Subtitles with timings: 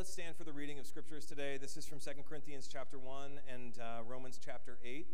[0.00, 1.58] let's stand for the reading of scriptures today.
[1.58, 5.06] This is from 2 Corinthians chapter 1 and uh, Romans chapter 8.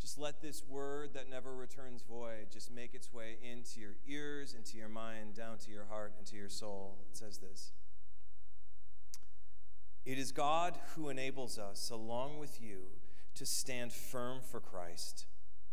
[0.00, 4.52] Just let this word that never returns void just make its way into your ears,
[4.52, 6.98] into your mind, down to your heart, into your soul.
[7.08, 7.70] It says this
[10.04, 12.86] It is God who enables us, along with you,
[13.36, 15.26] to stand firm for Christ.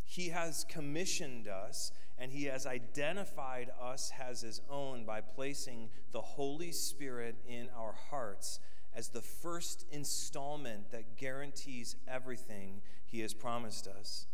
[0.06, 6.22] He has commissioned us and He has identified us as His own by placing the
[6.22, 8.60] Holy Spirit in our hearts
[8.96, 14.26] as the first installment that guarantees everything He has promised us.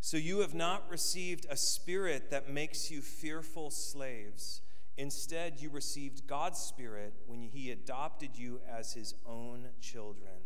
[0.00, 4.60] So you have not received a spirit that makes you fearful slaves.
[4.98, 10.42] Instead, you received God's Spirit when He adopted you as His own children.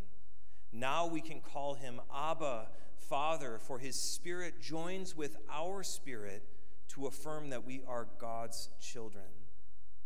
[0.73, 6.45] Now we can call Him Abba, Father, for His Spirit joins with our spirit
[6.89, 9.25] to affirm that we are God's children.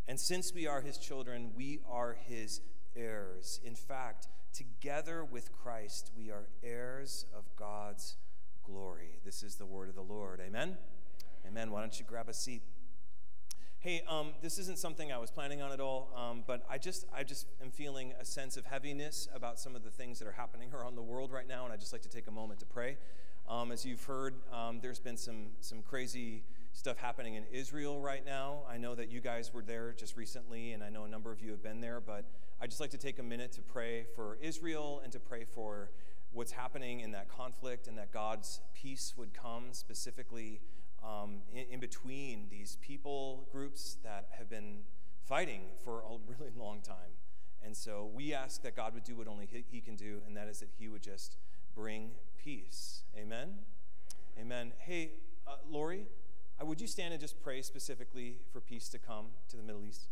[0.07, 2.61] And since we are his children, we are his
[2.97, 3.61] heirs.
[3.65, 8.17] In fact, together with Christ, we are heirs of God's
[8.65, 9.21] glory.
[9.25, 10.41] This is the word of the Lord.
[10.45, 10.77] Amen?
[11.47, 11.71] Amen.
[11.71, 12.63] Why don't you grab a seat?
[13.79, 17.05] Hey, um, this isn't something I was planning on at all, um, but I just,
[17.13, 20.33] I just am feeling a sense of heaviness about some of the things that are
[20.33, 22.67] happening around the world right now, and I'd just like to take a moment to
[22.67, 22.97] pray.
[23.49, 28.25] Um, as you've heard, um, there's been some, some crazy stuff happening in Israel right
[28.25, 28.63] now.
[28.69, 31.41] I know that you guys were there just recently, and I know a number of
[31.41, 32.25] you have been there, but
[32.61, 35.91] I'd just like to take a minute to pray for Israel and to pray for
[36.33, 40.61] what's happening in that conflict and that God's peace would come specifically
[41.05, 44.79] um, in, in between these people groups that have been
[45.27, 47.19] fighting for a really long time.
[47.65, 50.49] And so we ask that God would do what only He, can do, and that
[50.49, 51.37] is that He would just
[51.75, 52.11] bring
[52.43, 53.03] peace.
[53.17, 53.51] Amen?
[54.39, 54.73] Amen.
[54.79, 55.13] Hey,
[55.47, 56.07] uh, Lori,
[56.63, 59.85] Uh, would you stand and just pray specifically for peace to come to the Middle
[59.85, 60.07] East?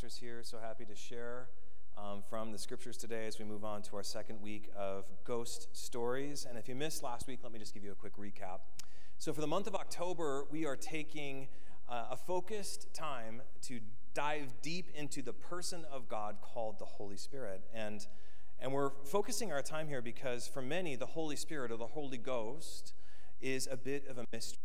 [0.00, 1.48] Pastors here, so happy to share
[1.98, 5.68] um, from the scriptures today as we move on to our second week of ghost
[5.76, 6.46] stories.
[6.48, 8.60] And if you missed last week, let me just give you a quick recap.
[9.18, 11.48] So, for the month of October, we are taking
[11.86, 13.80] uh, a focused time to
[14.14, 17.60] dive deep into the person of God called the Holy Spirit.
[17.74, 18.06] And,
[18.58, 22.16] and we're focusing our time here because for many, the Holy Spirit or the Holy
[22.16, 22.94] Ghost
[23.42, 24.60] is a bit of a mystery.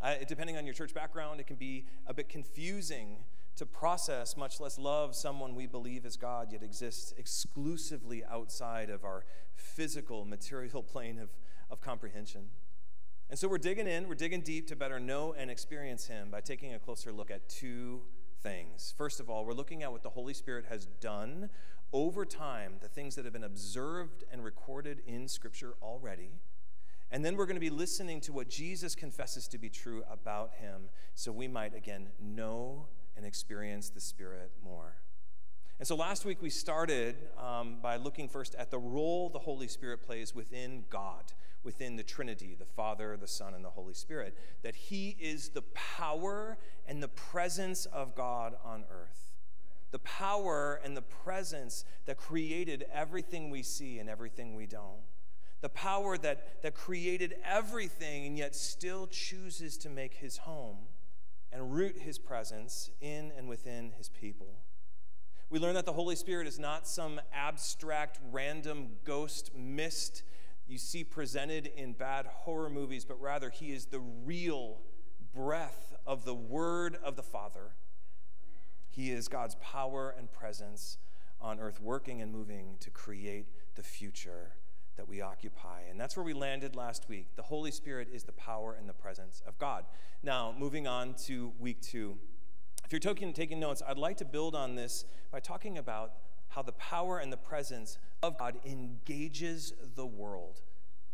[0.00, 3.18] Uh, depending on your church background, it can be a bit confusing
[3.60, 9.04] to process, much less love, someone we believe is God, yet exists exclusively outside of
[9.04, 11.28] our physical, material plane of,
[11.70, 12.46] of comprehension.
[13.28, 16.40] And so we're digging in, we're digging deep to better know and experience Him by
[16.40, 18.00] taking a closer look at two
[18.42, 18.94] things.
[18.96, 21.50] First of all, we're looking at what the Holy Spirit has done
[21.92, 26.30] over time, the things that have been observed and recorded in Scripture already.
[27.10, 30.52] And then we're going to be listening to what Jesus confesses to be true about
[30.60, 32.86] him so we might again know
[33.20, 34.96] and experience the Spirit more.
[35.78, 39.68] And so last week we started um, by looking first at the role the Holy
[39.68, 41.24] Spirit plays within God,
[41.62, 44.38] within the Trinity, the Father, the Son, and the Holy Spirit.
[44.62, 46.56] That He is the power
[46.86, 49.32] and the presence of God on earth.
[49.90, 55.02] The power and the presence that created everything we see and everything we don't.
[55.60, 60.78] The power that, that created everything and yet still chooses to make His home
[61.52, 64.58] and root His presence in and within His people.
[65.48, 70.22] We learn that the Holy Spirit is not some abstract, random ghost mist
[70.70, 74.78] you see presented in bad horror movies, but rather he is the real
[75.34, 77.72] breath of the Word of the Father.
[78.88, 80.98] He is God's power and presence
[81.40, 84.52] on earth, working and moving to create the future
[85.00, 85.80] that we occupy.
[85.88, 87.28] And that's where we landed last week.
[87.34, 89.86] The Holy Spirit is the power and the presence of God.
[90.22, 92.18] Now, moving on to week two.
[92.84, 96.12] If you're taking, taking notes, I'd like to build on this by talking about
[96.48, 100.60] how the power and the presence of God engages the world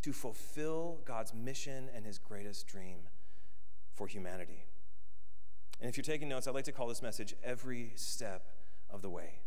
[0.02, 3.02] to fulfill God's mission and his greatest dream
[3.94, 4.64] for humanity.
[5.80, 8.50] And if you're taking notes, I'd like to call this message Every Step
[8.90, 9.42] of the Way.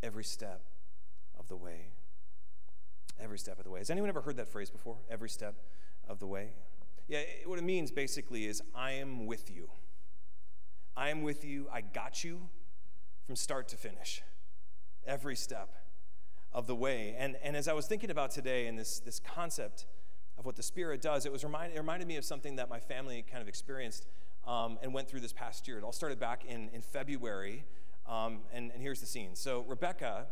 [0.00, 0.62] Every step
[1.36, 1.88] of the way.
[3.18, 3.80] Every step of the way.
[3.80, 4.98] Has anyone ever heard that phrase before?
[5.10, 5.54] Every step
[6.08, 6.50] of the way?
[7.08, 9.70] Yeah, what it means basically is I am with you.
[10.96, 11.68] I am with you.
[11.72, 12.48] I got you
[13.26, 14.22] from start to finish,
[15.06, 15.74] every step
[16.52, 17.14] of the way.
[17.18, 19.86] And, and as I was thinking about today and this, this concept
[20.38, 22.80] of what the Spirit does, it, was remind, it reminded me of something that my
[22.80, 24.06] family kind of experienced
[24.46, 25.78] um, and went through this past year.
[25.78, 27.64] It all started back in, in February.
[28.06, 29.34] Um, and, and here's the scene.
[29.34, 30.26] So, Rebecca,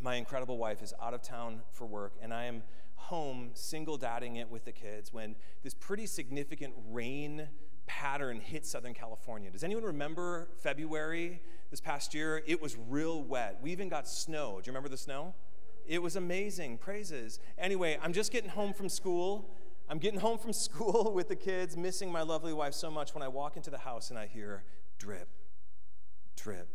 [0.00, 2.62] my incredible wife, is out of town for work, and I am
[2.94, 7.48] home single dadding it with the kids when this pretty significant rain
[7.86, 9.50] pattern hit Southern California.
[9.50, 11.40] Does anyone remember February
[11.70, 12.42] this past year?
[12.46, 13.58] It was real wet.
[13.62, 14.60] We even got snow.
[14.62, 15.34] Do you remember the snow?
[15.86, 16.78] It was amazing.
[16.78, 17.40] Praises.
[17.56, 19.50] Anyway, I'm just getting home from school.
[19.88, 23.22] I'm getting home from school with the kids, missing my lovely wife so much when
[23.22, 24.64] I walk into the house and I hear
[24.98, 25.28] drip,
[26.36, 26.68] drip,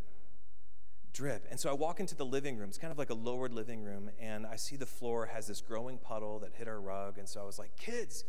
[1.14, 1.46] drip.
[1.50, 2.68] And so I walk into the living room.
[2.68, 5.62] It's kind of like a lowered living room, and I see the floor has this
[5.62, 7.16] growing puddle that hit our rug.
[7.16, 8.24] And so I was like, kids,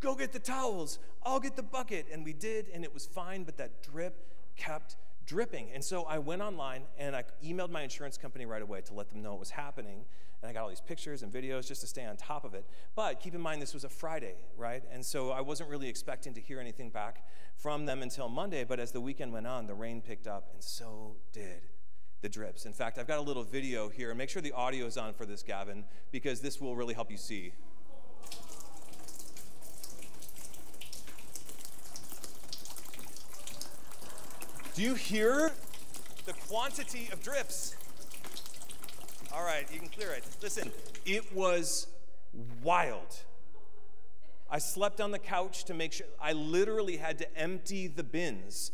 [0.00, 0.98] Go get the towels.
[1.24, 2.06] I'll get the bucket.
[2.12, 4.96] And we did, and it was fine, but that drip kept
[5.26, 5.70] dripping.
[5.72, 9.08] And so I went online and I emailed my insurance company right away to let
[9.08, 10.04] them know what was happening.
[10.42, 12.64] And I got all these pictures and videos just to stay on top of it.
[12.94, 14.84] But keep in mind, this was a Friday, right?
[14.92, 17.24] And so I wasn't really expecting to hear anything back
[17.56, 18.64] from them until Monday.
[18.64, 21.62] But as the weekend went on, the rain picked up, and so did
[22.22, 22.66] the drips.
[22.66, 24.14] In fact, I've got a little video here.
[24.14, 27.16] Make sure the audio is on for this, Gavin, because this will really help you
[27.16, 27.52] see.
[34.74, 35.52] Do you hear
[36.26, 37.76] the quantity of drips?
[39.32, 40.24] All right, you can clear it.
[40.42, 40.70] Listen,
[41.04, 41.86] it was
[42.62, 43.22] wild.
[44.50, 48.70] I slept on the couch to make sure, I literally had to empty the bins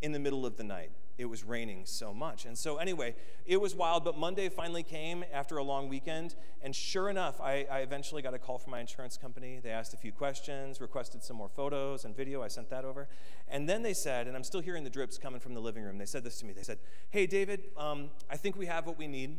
[0.00, 0.90] in the middle of the night
[1.20, 2.46] it was raining so much.
[2.46, 3.14] And so, anyway,
[3.44, 6.34] it was wild, but Monday finally came after a long weekend.
[6.62, 9.60] And sure enough, I, I, eventually got a call from my insurance company.
[9.62, 12.42] They asked a few questions, requested some more photos and video.
[12.42, 13.06] I sent that over.
[13.48, 15.98] And then they said, and I'm still hearing the drips coming from the living room,
[15.98, 16.54] they said this to me.
[16.54, 16.78] They said,
[17.10, 19.36] Hey, David, um, I think we have what we need.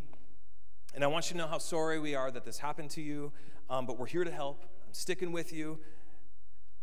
[0.94, 3.32] And I want you to know how sorry we are that this happened to you,
[3.72, 4.62] um, but we're here to help.
[4.86, 5.80] I'm sticking with you.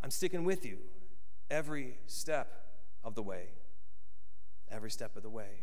[0.02, 0.78] I'm sticking with you
[1.50, 2.64] every step
[3.04, 3.50] of the way
[4.70, 5.62] every step of the way.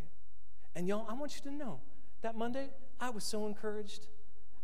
[0.76, 1.80] And y'all, I want you to know
[2.22, 2.70] that Monday,
[3.00, 4.08] I was so encouraged.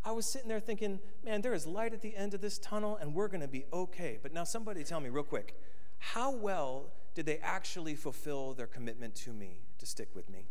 [0.04, 2.98] I was sitting there thinking, man, there is light at the end of this tunnel
[3.00, 4.20] and we're going to be okay.
[4.22, 5.56] But now, somebody tell me real quick
[6.00, 10.48] how well did they actually fulfill their commitment to me to stick with me?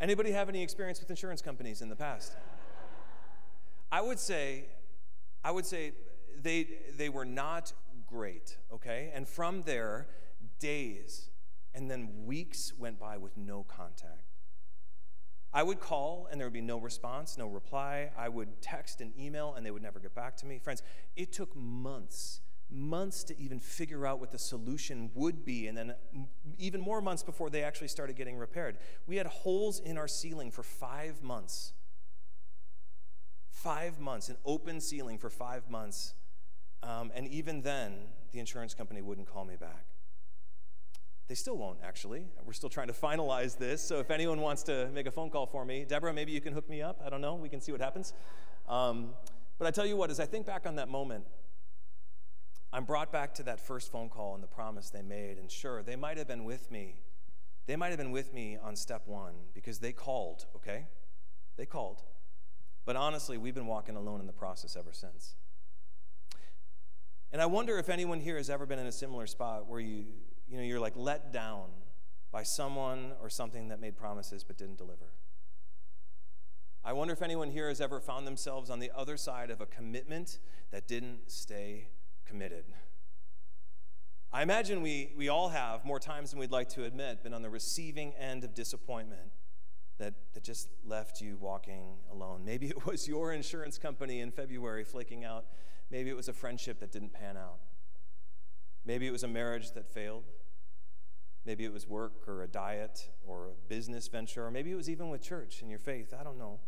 [0.00, 2.36] Anybody have any experience with insurance companies in the past?
[3.90, 4.64] I would say,
[5.44, 5.92] I would say
[6.42, 7.72] they, they were not
[8.06, 9.10] great, okay?
[9.14, 10.08] And from there,
[10.58, 11.30] days
[11.74, 14.32] and then weeks went by with no contact.
[15.52, 18.10] I would call and there would be no response, no reply.
[18.16, 20.58] I would text and email and they would never get back to me.
[20.58, 20.82] Friends,
[21.16, 25.94] it took months, months to even figure out what the solution would be, and then
[26.58, 28.78] even more months before they actually started getting repaired.
[29.06, 31.72] We had holes in our ceiling for five months.
[33.48, 36.14] Five months, an open ceiling for five months.
[36.82, 37.94] Um, and even then,
[38.32, 39.86] the insurance company wouldn't call me back.
[41.28, 42.24] They still won't, actually.
[42.44, 43.82] We're still trying to finalize this.
[43.82, 46.52] So if anyone wants to make a phone call for me, Deborah, maybe you can
[46.52, 47.00] hook me up.
[47.04, 47.34] I don't know.
[47.34, 48.12] We can see what happens.
[48.68, 49.10] Um,
[49.58, 51.24] but I tell you what, as I think back on that moment,
[52.72, 55.38] I'm brought back to that first phone call and the promise they made.
[55.38, 56.96] And sure, they might have been with me
[57.66, 60.86] they might have been with me on step one because they called, okay?
[61.56, 62.02] They called.
[62.84, 65.34] But honestly, we've been walking alone in the process ever since.
[67.32, 70.04] And I wonder if anyone here has ever been in a similar spot where you,
[70.48, 71.68] you know, you're like let down
[72.30, 75.12] by someone or something that made promises but didn't deliver.
[76.84, 79.66] I wonder if anyone here has ever found themselves on the other side of a
[79.66, 80.38] commitment
[80.70, 81.88] that didn't stay
[82.24, 82.64] committed.
[84.32, 87.42] I imagine we, we all have, more times than we'd like to admit, been on
[87.42, 89.32] the receiving end of disappointment
[89.98, 92.44] that, that just left you walking alone.
[92.44, 95.46] Maybe it was your insurance company in February flaking out.
[95.90, 97.58] Maybe it was a friendship that didn't pan out.
[98.84, 100.24] Maybe it was a marriage that failed.
[101.46, 104.90] Maybe it was work or a diet or a business venture, or maybe it was
[104.90, 106.12] even with church and your faith.
[106.18, 106.58] I don't know.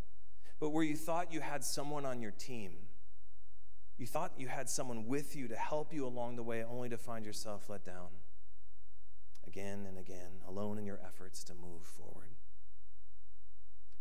[0.61, 2.73] But where you thought you had someone on your team,
[3.97, 6.97] you thought you had someone with you to help you along the way, only to
[6.97, 8.09] find yourself let down
[9.47, 12.37] again and again, alone in your efforts to move forward.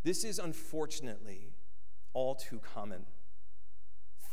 [0.04, 1.54] This is unfortunately
[2.14, 3.06] all too common.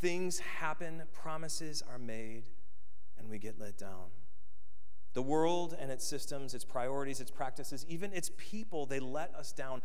[0.01, 2.49] Things happen, promises are made,
[3.17, 4.11] and we get let down.
[5.15, 9.53] The world and its systems, its priorities, its practices, even its people, they let us
[9.53, 9.81] down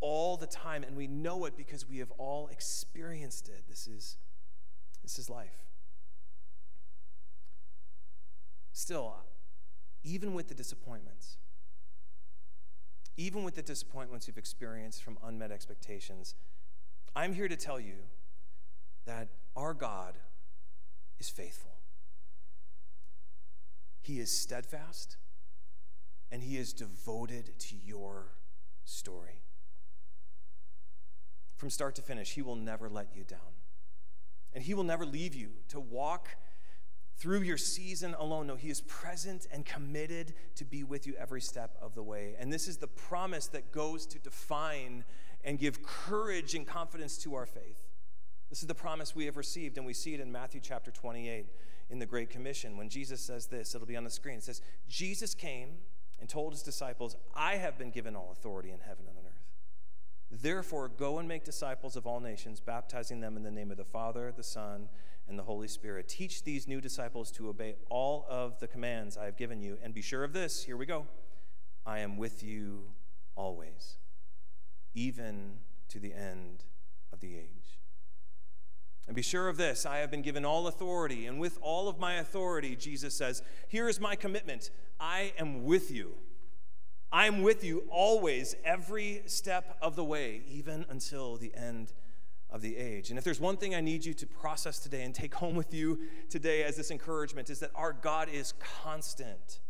[0.00, 3.62] all the time, and we know it because we have all experienced it.
[3.68, 4.16] This is,
[5.02, 5.64] this is life.
[8.72, 9.14] Still,
[10.02, 11.36] even with the disappointments,
[13.16, 16.34] even with the disappointments you've experienced from unmet expectations,
[17.14, 17.94] I'm here to tell you
[19.04, 20.18] that our God
[21.20, 21.71] is faithful.
[24.02, 25.16] He is steadfast
[26.30, 28.32] and he is devoted to your
[28.84, 29.42] story.
[31.56, 33.38] From start to finish, he will never let you down.
[34.52, 36.28] And he will never leave you to walk
[37.16, 38.48] through your season alone.
[38.48, 42.34] No, He is present and committed to be with you every step of the way.
[42.38, 45.04] And this is the promise that goes to define
[45.44, 47.88] and give courage and confidence to our faith.
[48.50, 51.46] This is the promise we have received, and we see it in Matthew chapter 28
[51.92, 53.74] in the Great Commission when Jesus says this.
[53.74, 54.38] It'll be on the screen.
[54.38, 55.74] It says, Jesus came
[56.18, 60.40] and told his disciples, I have been given all authority in heaven and on earth.
[60.42, 63.84] Therefore, go and make disciples of all nations, baptizing them in the name of the
[63.84, 64.88] Father, the Son,
[65.28, 66.08] and the Holy Spirit.
[66.08, 69.76] Teach these new disciples to obey all of the commands I have given you.
[69.82, 71.06] And be sure of this here we go
[71.84, 72.84] I am with you
[73.36, 73.98] always,
[74.94, 75.58] even
[75.90, 76.64] to the end
[77.12, 77.81] of the age.
[79.06, 81.98] And be sure of this I have been given all authority, and with all of
[81.98, 86.14] my authority, Jesus says, Here is my commitment I am with you.
[87.10, 91.92] I am with you always, every step of the way, even until the end
[92.48, 93.10] of the age.
[93.10, 95.74] And if there's one thing I need you to process today and take home with
[95.74, 95.98] you
[96.30, 99.60] today as this encouragement, is that our God is constant.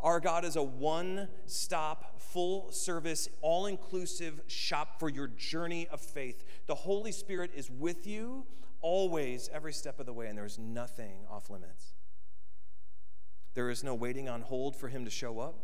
[0.00, 6.00] Our God is a one stop, full service, all inclusive shop for your journey of
[6.00, 6.44] faith.
[6.66, 8.46] The Holy Spirit is with you
[8.80, 11.94] always, every step of the way, and there is nothing off limits.
[13.54, 15.58] There is no waiting on hold for Him to show up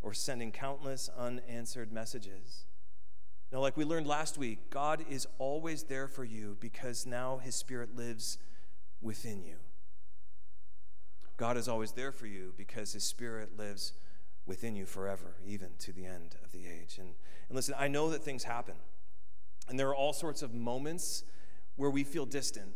[0.00, 2.66] or sending countless unanswered messages.
[3.52, 7.54] Now, like we learned last week, God is always there for you because now His
[7.54, 8.38] Spirit lives
[9.00, 9.56] within you.
[11.36, 13.92] God is always there for you because His Spirit lives
[14.46, 16.98] within you forever, even to the end of the age.
[16.98, 17.14] And,
[17.48, 18.74] and listen, I know that things happen.
[19.68, 21.24] And there are all sorts of moments
[21.76, 22.74] where we feel distant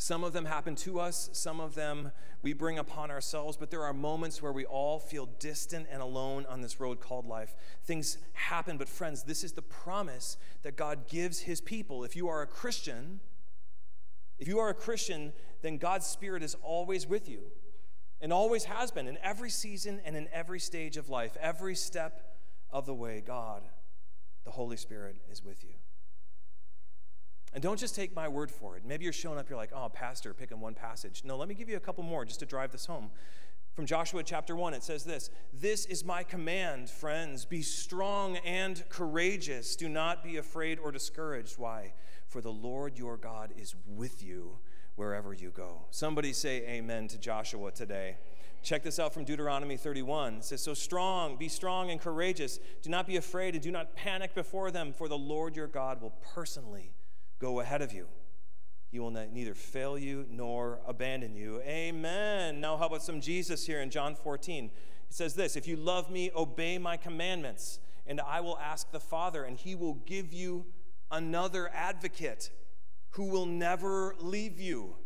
[0.00, 2.10] some of them happen to us, some of them
[2.40, 6.46] we bring upon ourselves, but there are moments where we all feel distant and alone
[6.48, 7.54] on this road called life.
[7.84, 12.02] Things happen, but friends, this is the promise that God gives his people.
[12.02, 13.20] If you are a Christian,
[14.38, 17.42] if you are a Christian, then God's Spirit is always with you
[18.22, 21.36] and always has been in every season and in every stage of life.
[21.38, 22.38] Every step
[22.70, 23.64] of the way, God,
[24.46, 25.79] the Holy Spirit, is with you.
[27.52, 28.84] And don't just take my word for it.
[28.86, 31.22] Maybe you're showing up, you're like, oh, Pastor, picking one passage.
[31.24, 33.10] No, let me give you a couple more just to drive this home.
[33.74, 37.44] From Joshua chapter 1, it says this This is my command, friends.
[37.44, 39.74] Be strong and courageous.
[39.74, 41.58] Do not be afraid or discouraged.
[41.58, 41.94] Why?
[42.28, 44.58] For the Lord your God is with you
[44.96, 45.86] wherever you go.
[45.90, 48.16] Somebody say amen to Joshua today.
[48.62, 50.34] Check this out from Deuteronomy 31.
[50.34, 52.60] It says, So strong, be strong and courageous.
[52.82, 56.02] Do not be afraid and do not panic before them, for the Lord your God
[56.02, 56.92] will personally
[57.40, 58.06] go ahead of you.
[58.90, 61.60] He will neither fail you nor abandon you.
[61.62, 62.60] Amen.
[62.60, 64.64] Now, how about some Jesus here in John 14?
[64.64, 64.72] It
[65.08, 69.44] says this If you love me, obey my commandments, and I will ask the Father,
[69.44, 70.66] and he will give you
[71.10, 72.50] another advocate
[73.10, 74.96] who will never leave you.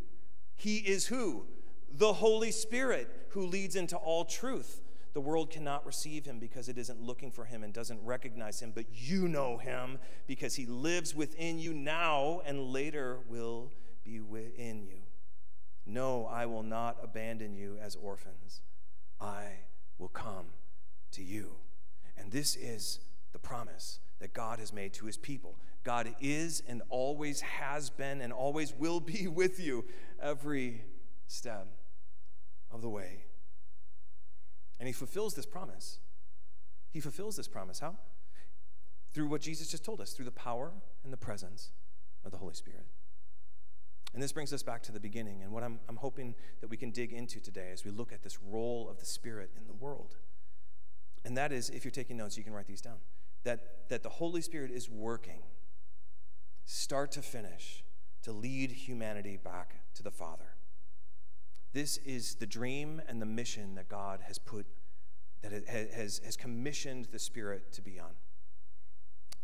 [0.56, 1.46] He is who?
[1.90, 4.80] The Holy Spirit, who leads into all truth.
[5.14, 8.72] The world cannot receive him because it isn't looking for him and doesn't recognize him,
[8.74, 13.70] but you know him because he lives within you now and later will
[14.04, 14.98] be within you.
[15.86, 18.62] No, I will not abandon you as orphans.
[19.20, 19.44] I
[19.98, 20.46] will come
[21.12, 21.52] to you.
[22.16, 22.98] And this is
[23.32, 25.56] the promise that God has made to his people.
[25.84, 29.84] God is and always has been and always will be with you
[30.20, 30.82] every
[31.28, 31.68] step
[32.72, 33.24] of the way.
[34.78, 35.98] And he fulfills this promise.
[36.90, 37.80] He fulfills this promise.
[37.80, 37.96] How?
[39.12, 40.72] Through what Jesus just told us, through the power
[41.04, 41.70] and the presence
[42.24, 42.86] of the Holy Spirit.
[44.12, 46.76] And this brings us back to the beginning and what I'm, I'm hoping that we
[46.76, 49.72] can dig into today as we look at this role of the Spirit in the
[49.72, 50.16] world.
[51.24, 52.98] And that is, if you're taking notes, you can write these down.
[53.42, 55.42] That, that the Holy Spirit is working,
[56.64, 57.82] start to finish,
[58.22, 60.56] to lead humanity back to the Father.
[61.74, 64.64] This is the dream and the mission that God has put,
[65.42, 68.12] that has, has commissioned the Spirit to be on.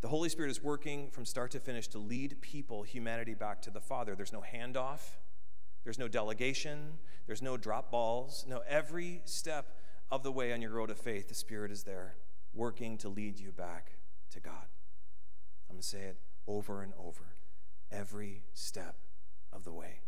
[0.00, 3.70] The Holy Spirit is working from start to finish to lead people, humanity, back to
[3.70, 4.14] the Father.
[4.14, 5.00] There's no handoff,
[5.82, 8.44] there's no delegation, there's no drop balls.
[8.48, 9.76] No, every step
[10.08, 12.14] of the way on your road of faith, the Spirit is there
[12.54, 13.90] working to lead you back
[14.30, 14.68] to God.
[15.68, 17.34] I'm going to say it over and over
[17.90, 18.98] every step
[19.52, 20.02] of the way.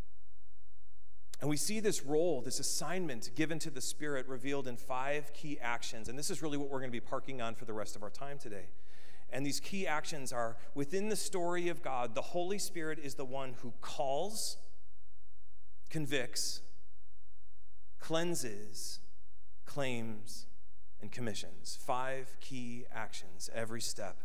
[1.42, 5.58] And we see this role, this assignment given to the Spirit revealed in five key
[5.60, 6.08] actions.
[6.08, 8.04] And this is really what we're going to be parking on for the rest of
[8.04, 8.66] our time today.
[9.28, 13.24] And these key actions are within the story of God, the Holy Spirit is the
[13.24, 14.56] one who calls,
[15.90, 16.60] convicts,
[17.98, 19.00] cleanses,
[19.66, 20.46] claims,
[21.00, 21.76] and commissions.
[21.84, 24.22] Five key actions every step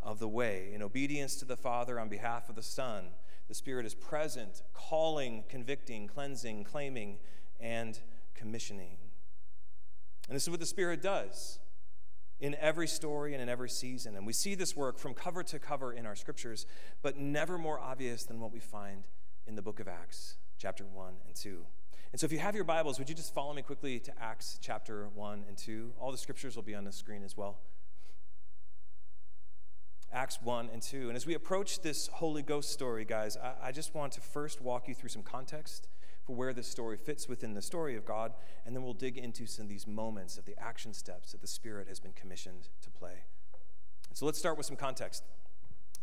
[0.00, 0.70] of the way.
[0.72, 3.06] In obedience to the Father on behalf of the Son,
[3.52, 7.18] the Spirit is present, calling, convicting, cleansing, claiming,
[7.60, 8.00] and
[8.34, 8.96] commissioning.
[10.26, 11.58] And this is what the Spirit does
[12.40, 14.16] in every story and in every season.
[14.16, 16.64] And we see this work from cover to cover in our scriptures,
[17.02, 19.06] but never more obvious than what we find
[19.46, 21.62] in the book of Acts, chapter 1 and 2.
[22.10, 24.58] And so, if you have your Bibles, would you just follow me quickly to Acts
[24.62, 25.92] chapter 1 and 2?
[26.00, 27.58] All the scriptures will be on the screen as well.
[30.12, 31.08] Acts 1 and 2.
[31.08, 34.60] And as we approach this Holy Ghost story, guys, I, I just want to first
[34.60, 35.88] walk you through some context
[36.24, 38.32] for where this story fits within the story of God,
[38.64, 41.46] and then we'll dig into some of these moments of the action steps that the
[41.46, 43.24] Spirit has been commissioned to play.
[44.12, 45.24] So let's start with some context.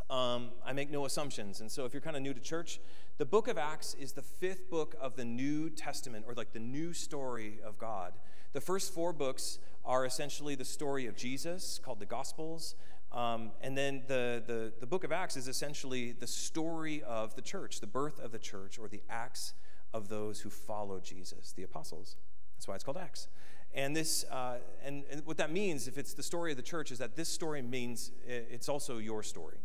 [0.10, 1.62] Um, I make no assumptions.
[1.62, 2.80] And so, if you're kind of new to church,
[3.20, 6.60] the book of Acts is the fifth book of the New Testament, or like the
[6.60, 8.14] new story of God.
[8.54, 12.74] The first four books are essentially the story of Jesus, called the Gospels.
[13.12, 17.42] Um, and then the, the, the book of Acts is essentially the story of the
[17.42, 19.54] church, the birth of the church, or the Acts
[19.94, 22.16] of those who follow Jesus, the apostles.
[22.56, 23.28] That's why it's called Acts.
[23.74, 26.92] And this, uh, and, and what that means, if it's the story of the church,
[26.92, 29.58] is that this story means it's also your story.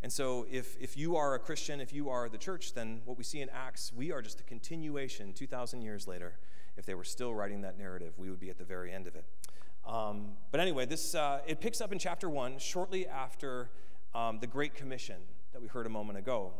[0.00, 3.18] And so, if, if you are a Christian, if you are the church, then what
[3.18, 6.38] we see in Acts, we are just a continuation 2,000 years later.
[6.76, 9.16] If they were still writing that narrative, we would be at the very end of
[9.16, 9.24] it.
[9.88, 13.70] Um, but anyway, this, uh, it picks up in chapter 1, shortly after
[14.14, 15.16] um, the Great Commission
[15.52, 16.52] that we heard a moment ago.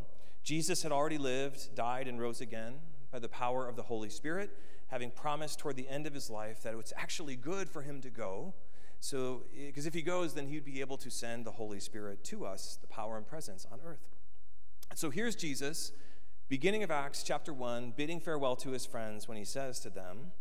[0.42, 2.76] Jesus had already lived, died, and rose again
[3.12, 4.50] by the power of the Holy Spirit,
[4.86, 8.00] having promised toward the end of his life that it was actually good for him
[8.00, 8.54] to go.
[8.98, 12.46] So, because if he goes, then he'd be able to send the Holy Spirit to
[12.46, 14.00] us, the power and presence on earth.
[14.94, 15.92] So here's Jesus,
[16.48, 20.32] beginning of Acts chapter 1, bidding farewell to his friends when he says to them,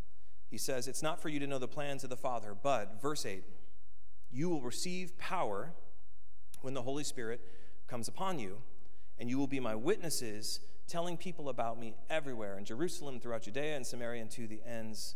[0.50, 3.26] He says, It's not for you to know the plans of the Father, but, verse
[3.26, 3.44] 8,
[4.32, 5.74] you will receive power
[6.62, 7.42] when the Holy Spirit
[7.88, 8.58] comes upon you
[9.20, 13.76] and you will be my witnesses, telling people about me everywhere in Jerusalem, throughout Judea
[13.76, 15.16] and Samaria, and to the ends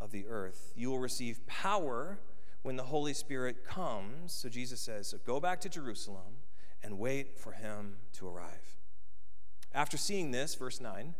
[0.00, 0.72] of the earth.
[0.74, 2.18] You will receive power
[2.62, 4.32] when the Holy Spirit comes.
[4.32, 6.38] So Jesus says, so go back to Jerusalem
[6.82, 8.78] and wait for him to arrive.
[9.72, 11.14] After seeing this, verse 9,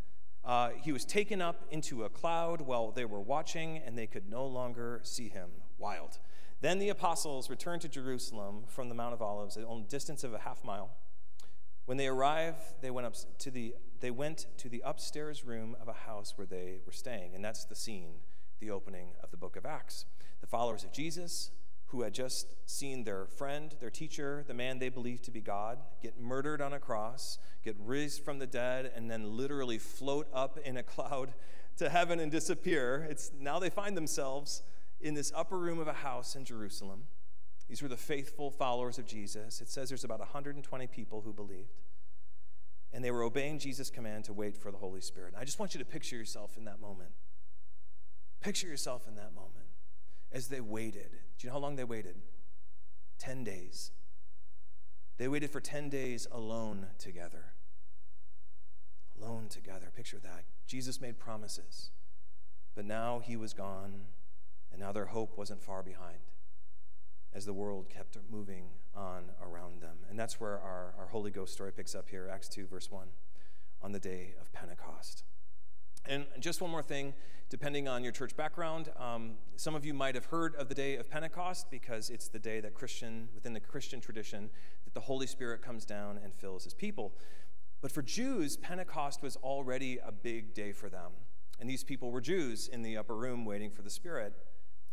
[0.45, 4.29] uh, he was taken up into a cloud while they were watching, and they could
[4.29, 5.51] no longer see him.
[5.79, 6.19] Wild.
[6.61, 10.35] Then the apostles returned to Jerusalem from the Mount of Olives, at a distance of
[10.35, 10.91] a half mile.
[11.87, 15.89] When they arrived, they went up to the they went to the upstairs room of
[15.89, 18.21] a house where they were staying, and that's the scene,
[18.59, 20.07] the opening of the book of Acts.
[20.41, 21.51] The followers of Jesus,
[21.91, 25.79] who had just seen their friend, their teacher, the man they believed to be God,
[26.03, 30.59] get murdered on a cross, get raised from the dead, and then literally float up
[30.65, 31.35] in a cloud
[31.79, 33.07] to heaven and disappear.
[33.11, 34.63] It's now they find themselves
[35.01, 37.05] in this upper room of a house in Jerusalem.
[37.69, 39.61] These were the faithful followers of Jesus.
[39.61, 41.79] It says there's about 120 people who believed.
[42.93, 45.35] And they were obeying Jesus' command to wait for the Holy Spirit.
[45.39, 47.11] I just want you to picture yourself in that moment.
[48.41, 49.70] Picture yourself in that moment.
[50.33, 51.11] As they waited.
[51.39, 52.17] Do you know how long they waited?
[53.19, 53.91] 10 days.
[55.19, 57.53] They waited for 10 days alone together.
[59.21, 59.93] Alone together.
[59.95, 60.45] Picture that.
[60.67, 61.91] Jesus made promises,
[62.75, 64.03] but now he was gone,
[64.71, 66.21] and now their hope wasn't far behind
[67.33, 68.65] as the world kept moving
[68.95, 69.99] on around them.
[70.09, 73.09] And that's where our, our Holy Ghost story picks up here, Acts 2, verse 1,
[73.83, 75.23] on the day of Pentecost.
[76.07, 77.15] And just one more thing,
[77.51, 80.97] depending on your church background, um, some of you might have heard of the day
[80.97, 84.51] of Pentecost because it's the day that Christian, within the Christian tradition,
[84.85, 87.13] that the Holy Spirit comes down and fills his people.
[87.83, 91.13] But for Jews, Pentecost was already a big day for them.
[91.59, 94.35] And these people were Jews in the upper room waiting for the Spirit.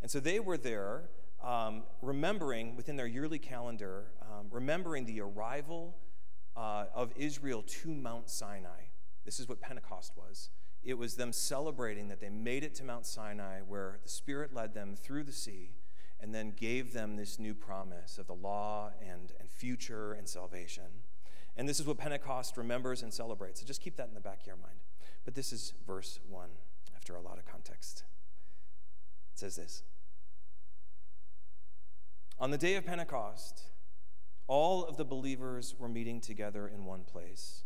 [0.01, 1.09] And so they were there
[1.43, 5.95] um, remembering within their yearly calendar, um, remembering the arrival
[6.55, 8.87] uh, of Israel to Mount Sinai.
[9.23, 10.49] This is what Pentecost was.
[10.87, 14.73] It was them celebrating that they made it to Mount Sinai, where the Spirit led
[14.73, 15.71] them through the sea
[16.17, 21.03] and then gave them this new promise of the law and, and future and salvation.
[21.57, 23.59] And this is what Pentecost remembers and celebrates.
[23.59, 24.77] So just keep that in the back of your mind.
[25.25, 26.47] But this is verse 1
[26.95, 28.05] after a lot of context.
[29.33, 29.83] It says this
[32.39, 33.63] on the day of Pentecost,
[34.47, 37.65] all of the believers were meeting together in one place.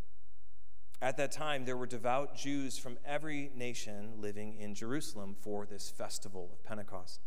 [1.03, 5.89] At that time, there were devout Jews from every nation living in Jerusalem for this
[5.89, 7.21] festival of Pentecost.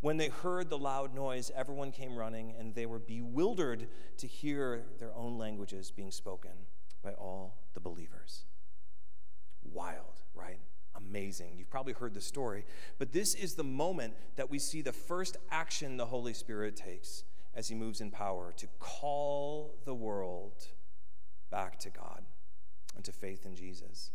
[0.00, 4.82] When they heard the loud noise, everyone came running, and they were bewildered to hear
[4.98, 6.50] their own languages being spoken
[7.00, 8.46] by all the believers.
[9.62, 10.58] Wild, right?
[10.96, 11.54] Amazing.
[11.56, 12.64] You've probably heard the story,
[12.98, 17.22] but this is the moment that we see the first action the Holy Spirit takes
[17.54, 20.66] as he moves in power to call the world
[21.50, 22.24] back to God
[22.98, 24.10] and to faith in Jesus.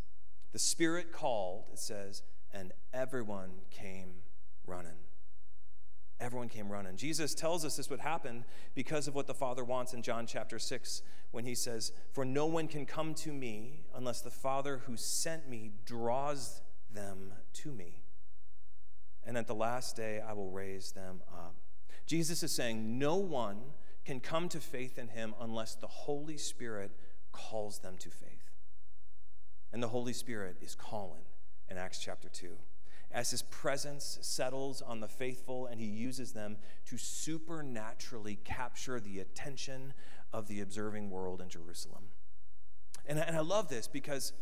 [0.51, 2.21] The Spirit called, it says,
[2.53, 4.09] and everyone came
[4.67, 4.91] running.
[6.19, 6.97] Everyone came running.
[6.97, 10.59] Jesus tells us this would happen because of what the Father wants in John chapter
[10.59, 14.95] 6 when he says, For no one can come to me unless the Father who
[14.95, 16.61] sent me draws
[16.93, 18.03] them to me.
[19.25, 21.55] And at the last day, I will raise them up.
[22.05, 23.61] Jesus is saying, No one
[24.03, 26.91] can come to faith in him unless the Holy Spirit
[27.31, 28.42] calls them to faith.
[29.73, 31.23] And the Holy Spirit is calling
[31.69, 32.55] in Acts chapter 2
[33.11, 39.19] as his presence settles on the faithful and he uses them to supernaturally capture the
[39.19, 39.93] attention
[40.31, 42.05] of the observing world in Jerusalem.
[43.05, 44.33] And, and I love this because,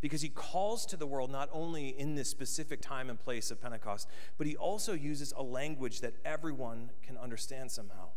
[0.00, 3.60] because he calls to the world not only in this specific time and place of
[3.62, 8.08] Pentecost, but he also uses a language that everyone can understand somehow.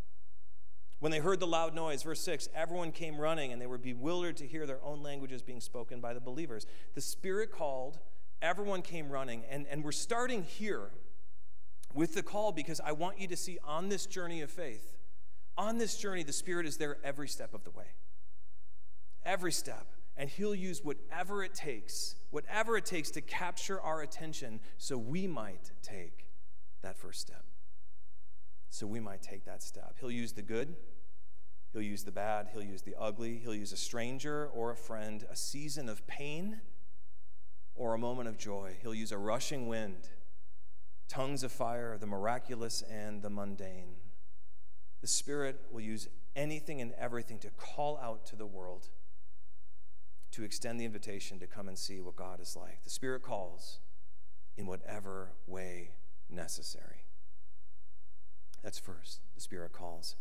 [1.00, 4.38] When they heard the loud noise, verse 6, everyone came running and they were bewildered
[4.38, 6.66] to hear their own languages being spoken by the believers.
[6.96, 8.00] The Spirit called,
[8.42, 9.44] everyone came running.
[9.50, 10.90] And, and we're starting here
[11.94, 14.98] with the call because I want you to see on this journey of faith,
[15.56, 17.86] on this journey, the Spirit is there every step of the way.
[19.24, 19.88] Every step.
[20.16, 25.28] And He'll use whatever it takes, whatever it takes to capture our attention so we
[25.28, 26.26] might take
[26.82, 27.47] that first step
[28.69, 29.95] so we might take that step.
[29.99, 30.75] He'll use the good,
[31.73, 35.25] he'll use the bad, he'll use the ugly, he'll use a stranger or a friend,
[35.30, 36.62] a season of pain
[37.75, 38.75] or a moment of joy.
[38.82, 40.10] He'll use a rushing wind,
[41.08, 43.95] tongues of fire, the miraculous and the mundane.
[45.01, 48.89] The Spirit will use anything and everything to call out to the world,
[50.32, 52.84] to extend the invitation to come and see what God is like.
[52.84, 53.80] The Spirit calls
[54.58, 55.91] in whatever way
[56.30, 56.97] necessary.
[58.63, 59.22] That's first.
[59.36, 60.15] The Spirit calls.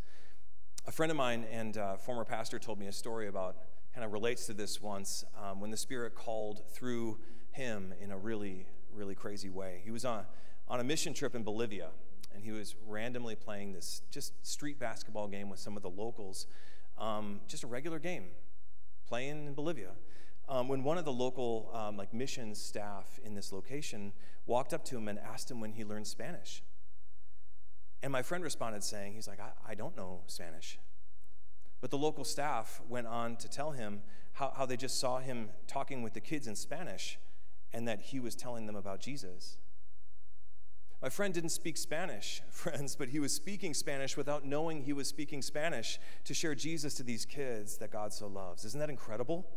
[0.86, 3.56] A friend of mine and uh, former pastor told me a story about,
[3.92, 7.18] kind of relates to this once, um, when the Spirit called through
[7.50, 9.80] him in a really, really crazy way.
[9.84, 10.24] He was on,
[10.68, 11.88] on a mission trip in Bolivia,
[12.32, 16.46] and he was randomly playing this just street basketball game with some of the locals,
[16.98, 18.26] um, just a regular game,
[19.08, 19.90] playing in Bolivia.
[20.48, 24.12] Um, when one of the local um, like mission staff in this location
[24.46, 26.62] walked up to him and asked him when he learned Spanish.
[28.06, 30.78] And my friend responded saying, he's like, I, I don't know Spanish.
[31.80, 34.02] But the local staff went on to tell him
[34.34, 37.18] how, how they just saw him talking with the kids in Spanish
[37.72, 39.58] and that he was telling them about Jesus.
[41.02, 45.08] My friend didn't speak Spanish, friends, but he was speaking Spanish without knowing he was
[45.08, 48.64] speaking Spanish to share Jesus to these kids that God so loves.
[48.64, 49.48] Isn't that incredible?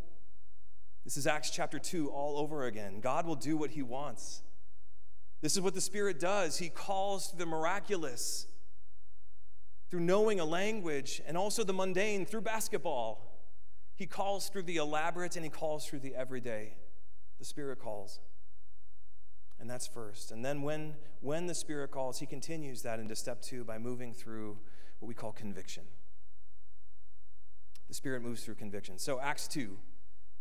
[1.04, 3.00] This is Acts chapter 2 all over again.
[3.00, 4.42] God will do what he wants.
[5.42, 6.58] This is what the Spirit does.
[6.58, 8.48] He calls through the miraculous
[9.90, 13.26] through knowing a language and also the mundane through basketball.
[13.96, 16.74] He calls through the elaborate and he calls through the everyday.
[17.40, 18.20] The Spirit calls.
[19.60, 20.32] And that's first.
[20.32, 24.14] And then when, when the Spirit calls, he continues that into step two by moving
[24.14, 24.58] through
[25.00, 25.84] what we call conviction.
[27.88, 29.00] The Spirit moves through conviction.
[29.00, 29.76] So, Acts 2,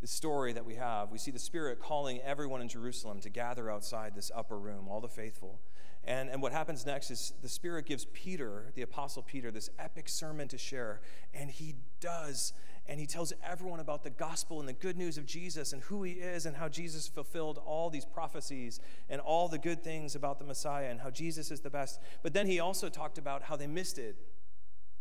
[0.00, 3.70] the story that we have, we see the Spirit calling everyone in Jerusalem to gather
[3.70, 5.60] outside this upper room, all the faithful.
[6.04, 10.08] And, and what happens next is the Spirit gives Peter, the Apostle Peter, this epic
[10.08, 11.00] sermon to share,
[11.34, 12.52] and he does
[12.88, 16.02] and he tells everyone about the gospel and the good news of Jesus and who
[16.02, 18.80] he is and how Jesus fulfilled all these prophecies
[19.10, 22.00] and all the good things about the Messiah and how Jesus is the best.
[22.22, 24.16] But then he also talked about how they missed it,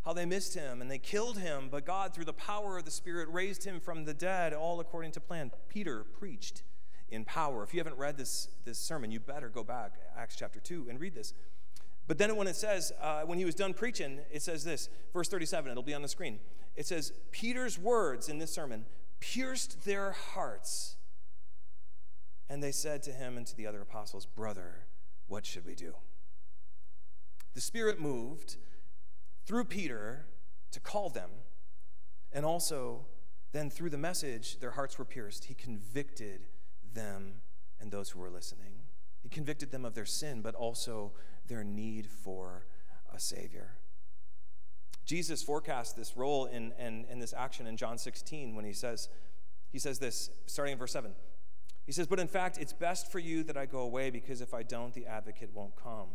[0.08, 2.92] how they missed him and they killed him, but God, through the power of the
[2.92, 5.52] Spirit, raised him from the dead, all according to plan.
[5.68, 6.64] Peter preached
[7.10, 7.62] in power.
[7.62, 10.98] If you haven't read this, this sermon, you better go back, Acts chapter 2, and
[10.98, 11.34] read this.
[12.08, 15.28] But then when it says, uh, when he was done preaching, it says this, verse
[15.28, 16.40] 37, it'll be on the screen.
[16.78, 18.86] It says, Peter's words in this sermon
[19.20, 20.96] pierced their hearts.
[22.50, 24.86] And they said to him and to the other apostles, Brother,
[25.28, 25.96] what should we do?
[27.56, 28.56] The Spirit moved
[29.48, 30.26] through Peter
[30.72, 31.30] to call them,
[32.34, 33.06] and also
[33.54, 35.46] then through the message, their hearts were pierced.
[35.46, 36.42] He convicted
[36.94, 37.36] them
[37.80, 38.74] and those who were listening.
[39.24, 41.14] He convicted them of their sin, but also
[41.48, 42.66] their need for
[43.14, 43.78] a Savior.
[45.06, 49.08] Jesus forecasts this role in, in, in this action in John 16 when he says,
[49.72, 51.14] he says this, starting in verse 7.
[51.86, 54.54] He says, But in fact, it's best for you that I go away, because if
[54.54, 56.10] I don't, the advocate won't come.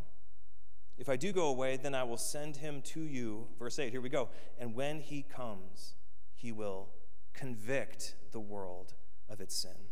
[1.03, 3.49] If I do go away, then I will send him to you.
[3.59, 4.29] Verse 8, here we go.
[4.57, 5.95] And when he comes,
[6.33, 6.91] he will
[7.35, 8.95] convict the world
[9.29, 9.89] of its sin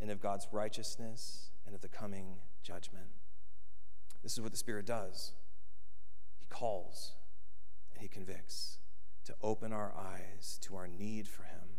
[0.00, 3.06] and of God's righteousness and of the coming judgment.
[4.24, 5.32] This is what the Spirit does.
[6.40, 7.12] He calls
[7.92, 8.78] and He convicts
[9.26, 11.78] to open our eyes to our need for Him.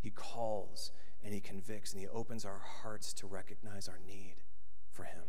[0.00, 0.90] He calls
[1.22, 4.34] and He convicts and He opens our hearts to recognize our need
[4.90, 5.22] for Him.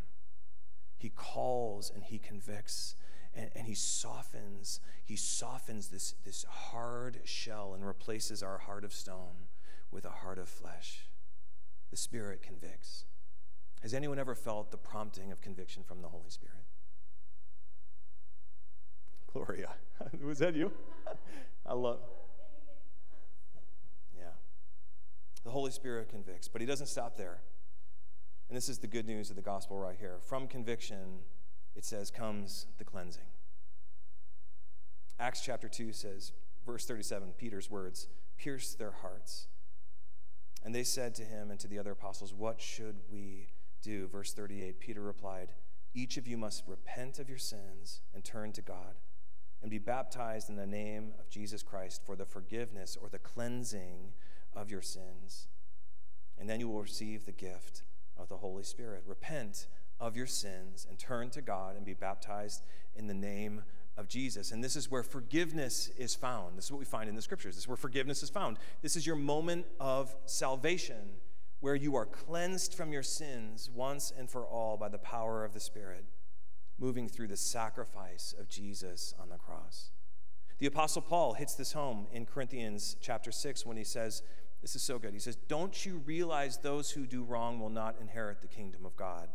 [1.04, 2.96] He calls and He convicts
[3.36, 4.80] and, and He softens.
[5.04, 9.50] He softens this, this hard shell and replaces our heart of stone
[9.92, 11.10] with a heart of flesh.
[11.92, 13.04] The Spirit convicts.
[13.82, 16.63] Has anyone ever felt the prompting of conviction from the Holy Spirit?
[19.34, 19.72] Gloria.
[20.24, 20.72] Was that you?
[21.66, 22.00] I love.
[24.18, 24.24] Yeah.
[25.44, 27.42] The Holy Spirit convicts, but he doesn't stop there.
[28.54, 30.20] And this is the good news of the gospel right here.
[30.22, 31.22] From conviction,
[31.76, 33.26] it says, comes the cleansing.
[35.20, 39.48] Acts chapter 2 says, verse 37, Peter's words, pierced their hearts.
[40.63, 43.48] And they said to him and to the other apostles, What should we
[43.82, 44.06] do?
[44.08, 45.54] Verse 38 Peter replied,
[45.96, 49.00] Each of you must repent of your sins and turn to God,
[49.63, 54.13] and be baptized in the name of Jesus Christ for the forgiveness or the cleansing
[54.56, 55.48] of your sins.
[56.38, 57.82] And then you will receive the gift
[58.17, 59.04] of the Holy Spirit.
[59.06, 59.67] Repent
[59.99, 62.63] of your sins and turn to God and be baptized
[62.95, 63.63] in the name
[63.95, 64.52] of Jesus.
[64.52, 66.58] And this is where forgiveness is found.
[66.58, 67.56] This is what we find in the scriptures.
[67.56, 68.58] This is where forgiveness is found.
[68.82, 71.12] This is your moment of salvation
[71.60, 75.54] where you are cleansed from your sins once and for all by the power of
[75.54, 76.04] the Spirit,
[76.78, 79.91] moving through the sacrifice of Jesus on the cross.
[80.60, 84.23] The Apostle Paul hits this home in Corinthians chapter 6 when he says,
[84.63, 85.13] This is so good.
[85.13, 88.95] He says, Don't you realize those who do wrong will not inherit the kingdom of
[88.95, 89.28] God?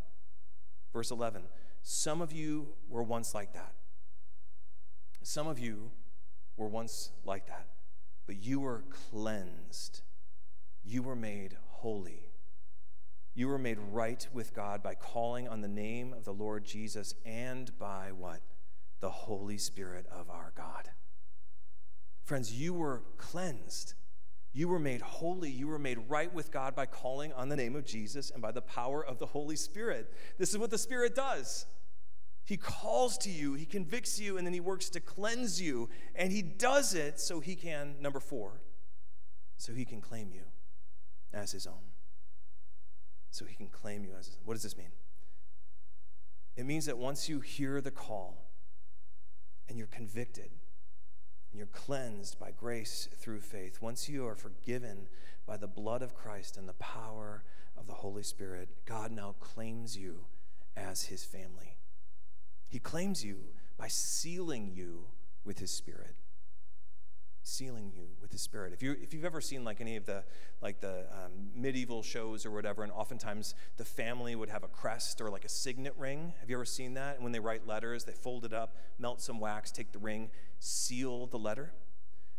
[0.90, 1.42] Verse 11,
[1.82, 3.74] some of you were once like that.
[5.22, 5.90] Some of you
[6.56, 7.66] were once like that,
[8.26, 10.00] but you were cleansed.
[10.82, 12.30] You were made holy.
[13.34, 17.14] You were made right with God by calling on the name of the Lord Jesus
[17.26, 18.40] and by what?
[19.00, 20.88] The Holy Spirit of our God.
[22.24, 23.92] Friends, you were cleansed.
[24.58, 25.52] You were made holy.
[25.52, 28.50] You were made right with God by calling on the name of Jesus and by
[28.50, 30.12] the power of the Holy Spirit.
[30.36, 31.64] This is what the Spirit does.
[32.42, 35.88] He calls to you, He convicts you, and then He works to cleanse you.
[36.16, 38.60] And He does it so He can, number four,
[39.58, 40.42] so He can claim you
[41.32, 41.92] as His own.
[43.30, 44.42] So He can claim you as His own.
[44.44, 44.90] What does this mean?
[46.56, 48.50] It means that once you hear the call
[49.68, 50.50] and you're convicted
[51.50, 55.08] and you're cleansed by grace through faith, once you are forgiven
[55.46, 57.42] by the blood of Christ and the power
[57.76, 60.26] of the Holy Spirit, God now claims you
[60.76, 61.76] as his family.
[62.68, 63.38] He claims you
[63.78, 65.06] by sealing you
[65.44, 66.14] with his spirit.
[67.42, 68.72] Sealing you with his spirit.
[68.72, 70.24] If you if you've ever seen like any of the
[70.60, 75.20] like the um, medieval shows or whatever, and oftentimes the family would have a crest
[75.20, 76.34] or like a signet ring.
[76.40, 77.14] Have you ever seen that?
[77.14, 80.30] And when they write letters, they fold it up, melt some wax, take the ring,
[80.58, 81.72] seal the letter.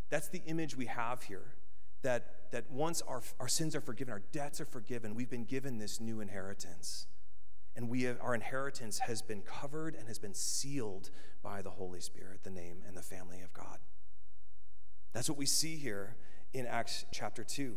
[0.10, 1.56] That's the image we have here.
[2.04, 5.80] That that once our our sins are forgiven, our debts are forgiven, we've been given
[5.80, 7.08] this new inheritance
[7.80, 11.10] and we have, our inheritance has been covered and has been sealed
[11.42, 13.80] by the Holy Spirit, the name and the family of God.
[15.14, 16.16] That's what we see here
[16.54, 17.76] in Acts chapter 2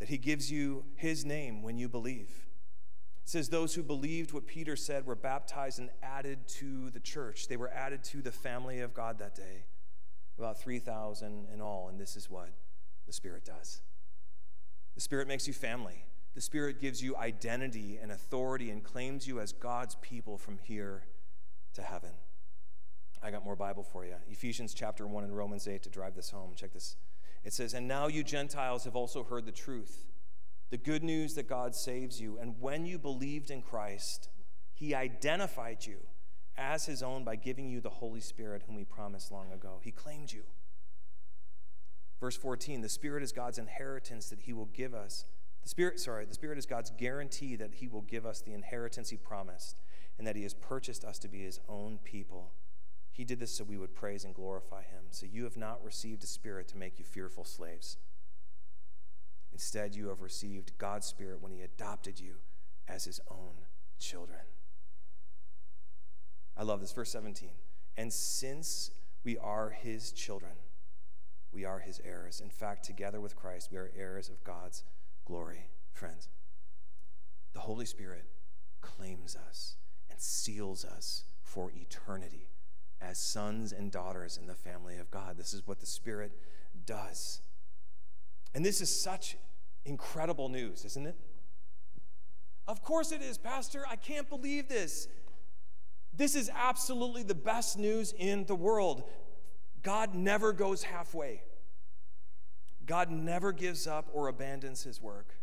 [0.00, 2.46] that he gives you his name when you believe.
[3.22, 7.48] It says, Those who believed what Peter said were baptized and added to the church.
[7.48, 9.66] They were added to the family of God that day.
[10.38, 11.88] About 3,000 in all.
[11.88, 12.50] And this is what
[13.06, 13.82] the Spirit does
[14.94, 16.04] the Spirit makes you family.
[16.34, 21.04] The Spirit gives you identity and authority and claims you as God's people from here
[21.74, 22.10] to heaven.
[23.24, 24.16] I got more Bible for you.
[24.28, 26.52] Ephesians chapter 1 and Romans 8 to drive this home.
[26.54, 26.96] Check this.
[27.42, 30.04] It says, And now you Gentiles have also heard the truth,
[30.70, 32.38] the good news that God saves you.
[32.38, 34.28] And when you believed in Christ,
[34.74, 35.96] he identified you
[36.56, 39.80] as his own by giving you the Holy Spirit, whom he promised long ago.
[39.82, 40.42] He claimed you.
[42.20, 45.24] Verse 14 The Spirit is God's inheritance that he will give us
[45.64, 49.08] the Spirit, sorry, the Spirit is God's guarantee that He will give us the inheritance
[49.08, 49.80] He promised
[50.18, 52.52] and that He has purchased us to be His own people.
[53.14, 55.04] He did this so we would praise and glorify Him.
[55.10, 57.96] So you have not received a spirit to make you fearful slaves.
[59.52, 62.34] Instead, you have received God's Spirit when He adopted you
[62.88, 63.54] as His own
[64.00, 64.40] children.
[66.56, 66.90] I love this.
[66.90, 67.50] Verse 17.
[67.96, 68.90] And since
[69.22, 70.54] we are His children,
[71.52, 72.40] we are His heirs.
[72.40, 74.82] In fact, together with Christ, we are heirs of God's
[75.24, 76.28] glory, friends.
[77.52, 78.24] The Holy Spirit
[78.80, 79.76] claims us
[80.10, 82.48] and seals us for eternity
[83.00, 85.36] as sons and daughters in the family of God.
[85.36, 86.32] This is what the Spirit
[86.86, 87.40] does.
[88.54, 89.36] And this is such
[89.84, 91.16] incredible news, isn't it?
[92.66, 93.84] Of course it is, Pastor.
[93.88, 95.08] I can't believe this.
[96.16, 99.02] This is absolutely the best news in the world.
[99.82, 101.42] God never goes halfway.
[102.86, 105.34] God never gives up or abandons his work.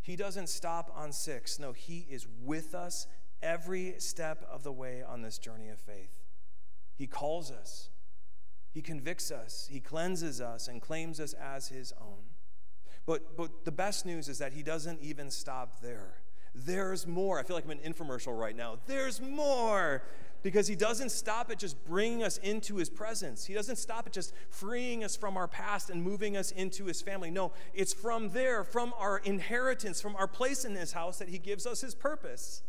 [0.00, 1.58] He doesn't stop on six.
[1.58, 3.06] No, he is with us
[3.42, 6.10] every step of the way on this journey of faith.
[6.98, 7.90] He calls us,
[8.74, 12.24] he convicts us, he cleanses us, and claims us as his own.
[13.06, 16.16] But, but the best news is that he doesn't even stop there.
[16.54, 17.38] There's more.
[17.38, 18.78] I feel like I'm in an infomercial right now.
[18.86, 20.02] There's more
[20.42, 23.44] because he doesn't stop at just bringing us into his presence.
[23.46, 27.00] He doesn't stop at just freeing us from our past and moving us into his
[27.00, 27.30] family.
[27.30, 31.38] No, it's from there, from our inheritance, from our place in his house, that he
[31.38, 32.62] gives us his purpose.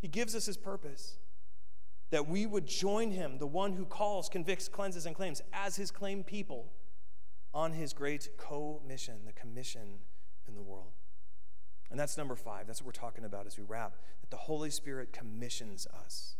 [0.00, 1.16] He gives us his purpose.
[2.12, 5.90] That we would join him, the one who calls, convicts, cleanses, and claims, as his
[5.90, 6.72] claimed people
[7.52, 9.98] on his great co mission, the commission
[10.46, 10.92] in the world.
[11.90, 12.66] And that's number five.
[12.66, 13.96] That's what we're talking about as we wrap.
[14.20, 16.36] That the Holy Spirit commissions us.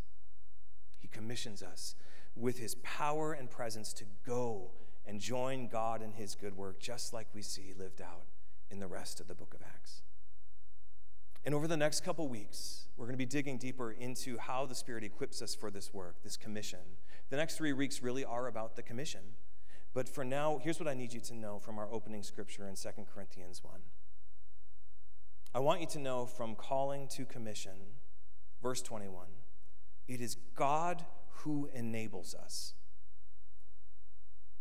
[1.01, 1.95] He commissions us
[2.37, 4.71] with his power and presence to go
[5.05, 8.25] and join God in his good work, just like we see lived out
[8.71, 10.03] in the rest of the book of Acts.
[11.45, 14.75] And over the next couple weeks, we're going to be digging deeper into how the
[14.75, 16.79] Spirit equips us for this work, this commission.
[17.31, 19.21] The next three weeks really are about the commission.
[19.95, 22.77] But for now, here's what I need you to know from our opening scripture in
[22.77, 23.81] 2 Corinthians 1.
[25.55, 27.73] I want you to know from calling to commission,
[28.63, 29.27] verse 21,
[30.09, 32.75] it is God who enables us.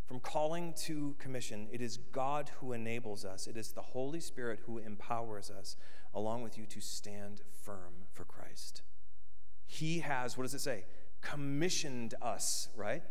[0.05, 3.47] From calling to commission, it is God who enables us.
[3.47, 5.77] It is the Holy Spirit who empowers us,
[6.13, 8.81] along with you, to stand firm for Christ.
[9.65, 10.85] He has, what does it say?
[11.21, 13.03] Commissioned us, right?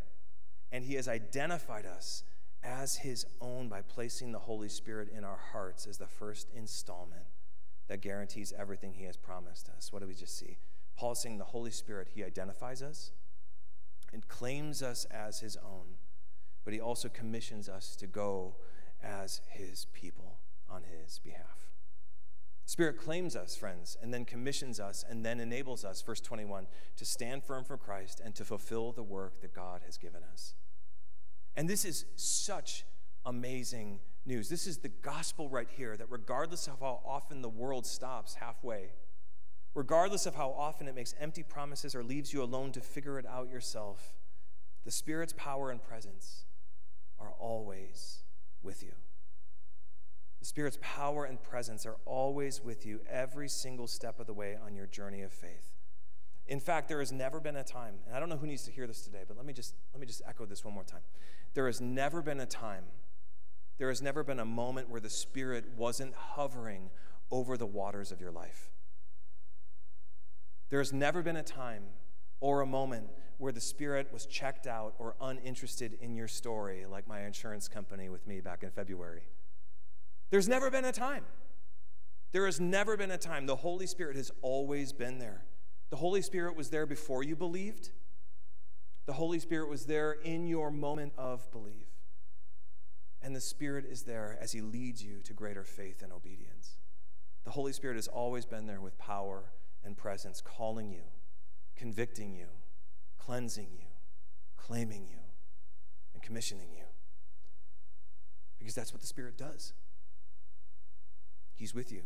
[0.72, 2.22] And He has identified us
[2.62, 7.26] as His own by placing the Holy Spirit in our hearts as the first installment
[7.90, 9.92] that guarantees everything he has promised us.
[9.92, 10.58] What do we just see?
[10.96, 13.11] Paul saying the Holy Spirit, he identifies us
[14.12, 15.96] and claims us as his own,
[16.64, 18.55] but he also commissions us to go
[19.03, 20.38] as his people
[20.68, 21.72] on his behalf.
[22.70, 27.04] Spirit claims us, friends, and then commissions us and then enables us, verse 21, to
[27.04, 30.54] stand firm for Christ and to fulfill the work that God has given us.
[31.56, 32.84] And this is such
[33.26, 34.48] amazing news.
[34.48, 38.90] This is the gospel right here that regardless of how often the world stops halfway,
[39.74, 43.26] regardless of how often it makes empty promises or leaves you alone to figure it
[43.26, 44.14] out yourself,
[44.84, 46.44] the Spirit's power and presence
[47.18, 48.22] are always
[48.62, 48.92] with you.
[50.41, 54.57] The Spirit's power and presence are always with you every single step of the way
[54.64, 55.70] on your journey of faith.
[56.47, 58.72] In fact, there has never been a time, and I don't know who needs to
[58.72, 61.03] hear this today, but let me just let me just echo this one more time.
[61.55, 62.84] There has never been a time,
[63.78, 66.91] there has never been a moment where the Spirit wasn't hovering
[67.30, 68.70] over the waters of your life.
[70.70, 71.84] There has never been a time
[72.41, 77.07] or a moment where the Spirit was checked out or uninterested in your story, like
[77.07, 79.22] my insurance company with me back in February.
[80.31, 81.24] There's never been a time.
[82.33, 83.47] There has never been a time.
[83.47, 85.45] The Holy Spirit has always been there.
[85.91, 87.91] The Holy Spirit was there before you believed.
[89.07, 91.89] The Holy Spirit was there in your moment of belief.
[93.20, 96.76] And the Spirit is there as He leads you to greater faith and obedience.
[97.45, 99.53] The Holy Spirit has always been there with power
[99.85, 101.03] and presence, calling you,
[101.74, 102.47] convicting you,
[103.18, 103.87] cleansing you,
[104.57, 105.18] claiming you,
[106.14, 106.85] and commissioning you.
[108.59, 109.72] Because that's what the Spirit does.
[111.61, 112.04] He's with you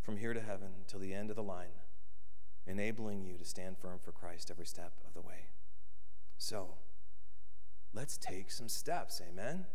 [0.00, 1.80] from here to heaven till the end of the line,
[2.64, 5.48] enabling you to stand firm for Christ every step of the way.
[6.38, 6.76] So,
[7.92, 9.20] let's take some steps.
[9.28, 9.66] Amen.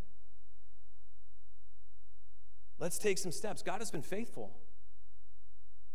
[2.79, 3.61] Let's take some steps.
[3.61, 4.55] God has been faithful.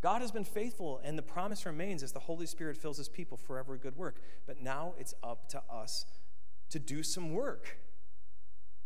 [0.03, 3.39] God has been faithful, and the promise remains as the Holy Spirit fills his people
[3.39, 4.21] for every good work.
[4.47, 6.05] But now it's up to us
[6.69, 7.79] to do some work.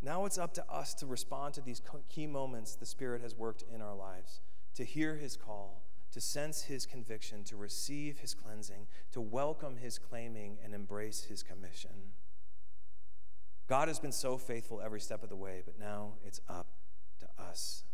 [0.02, 3.62] Now it's up to us to respond to these key moments the Spirit has worked
[3.72, 4.40] in our lives,
[4.74, 9.98] to hear his call, to sense his conviction, to receive his cleansing, to welcome his
[9.98, 12.12] claiming, and embrace his commission.
[13.68, 16.66] God has been so faithful every step of the way, but now it's up
[17.20, 17.84] to us.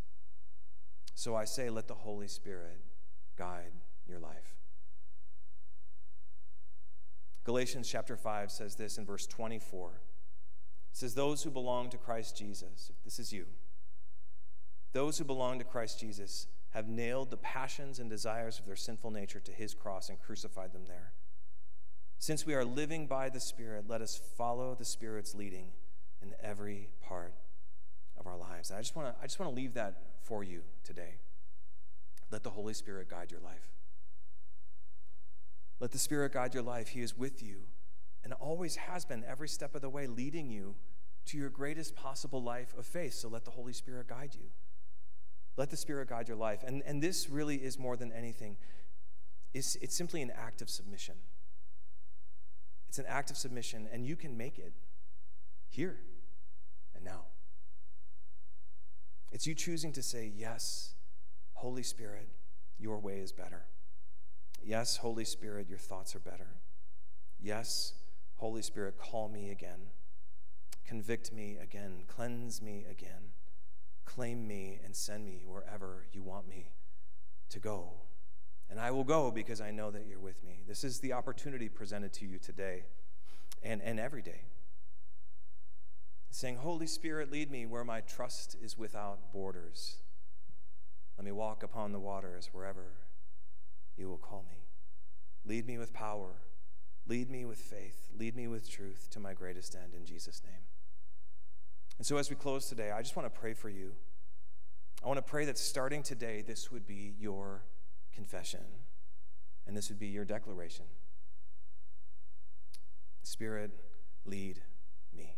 [1.14, 2.80] So I say, let the Holy Spirit
[3.36, 3.72] guide
[4.08, 4.56] your life.
[7.44, 10.00] Galatians chapter 5 says this in verse 24.
[10.98, 13.46] Says, Those who belong to Christ Jesus, this is you,
[14.92, 19.12] those who belong to Christ Jesus have nailed the passions and desires of their sinful
[19.12, 21.12] nature to his cross and crucified them there.
[22.18, 25.68] Since we are living by the Spirit, let us follow the Spirit's leading
[26.20, 27.32] in every part
[28.18, 28.70] of our lives.
[28.70, 31.18] And I just want to I just want to leave that for you today.
[32.32, 33.70] Let the Holy Spirit guide your life.
[35.78, 36.88] Let the Spirit guide your life.
[36.88, 37.66] He is with you
[38.28, 40.74] and always has been every step of the way, leading you
[41.24, 43.14] to your greatest possible life of faith.
[43.14, 44.50] So let the Holy Spirit guide you.
[45.56, 46.62] Let the Spirit guide your life.
[46.62, 48.58] And, and this really is more than anything,
[49.54, 51.14] it's, it's simply an act of submission.
[52.90, 54.74] It's an act of submission, and you can make it
[55.70, 55.96] here
[56.94, 57.22] and now.
[59.32, 60.92] It's you choosing to say, Yes,
[61.54, 62.28] Holy Spirit,
[62.78, 63.64] your way is better.
[64.62, 66.56] Yes, Holy Spirit, your thoughts are better.
[67.40, 67.94] Yes,
[68.38, 69.90] Holy Spirit, call me again.
[70.86, 72.04] Convict me again.
[72.06, 73.32] Cleanse me again.
[74.04, 76.70] Claim me and send me wherever you want me
[77.50, 77.92] to go.
[78.70, 80.62] And I will go because I know that you're with me.
[80.66, 82.84] This is the opportunity presented to you today
[83.62, 84.42] and, and every day.
[86.30, 89.96] Saying, Holy Spirit, lead me where my trust is without borders.
[91.16, 92.92] Let me walk upon the waters wherever
[93.96, 94.58] you will call me.
[95.44, 96.36] Lead me with power.
[97.08, 98.08] Lead me with faith.
[98.16, 100.62] Lead me with truth to my greatest end in Jesus' name.
[101.96, 103.92] And so, as we close today, I just want to pray for you.
[105.02, 107.64] I want to pray that starting today, this would be your
[108.12, 108.64] confession
[109.66, 110.86] and this would be your declaration.
[113.22, 113.70] Spirit,
[114.24, 114.60] lead
[115.16, 115.36] me.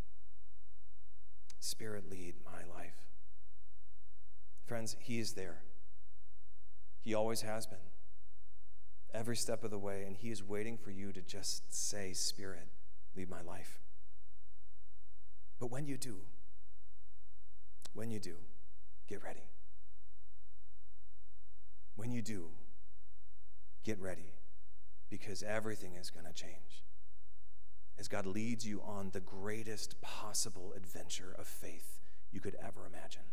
[1.58, 2.94] Spirit, lead my life.
[4.64, 5.62] Friends, He is there.
[7.00, 7.78] He always has been.
[9.12, 12.68] Every step of the way, and He is waiting for you to just say, Spirit,
[13.16, 13.80] lead my life.
[15.58, 16.16] But when you do,
[17.92, 18.36] when you do,
[19.08, 19.50] get ready.
[21.96, 22.46] When you do,
[23.84, 24.32] get ready
[25.10, 26.84] because everything is going to change.
[27.98, 32.00] As God leads you on the greatest possible adventure of faith
[32.32, 33.24] you could ever imagine.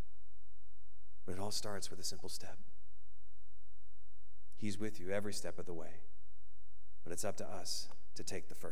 [1.25, 2.57] But it all starts with a simple step.
[4.57, 6.01] He's with you every step of the way.
[7.03, 8.65] But it's up to us to take the first.